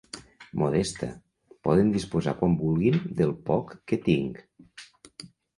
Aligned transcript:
Modesta–, 0.61 1.09
poden 1.67 1.93
disposar 1.97 2.35
quan 2.41 2.57
vulguin 2.63 2.99
del 3.21 3.37
poc 3.51 3.77
que 3.93 4.03
tinc. 4.09 4.45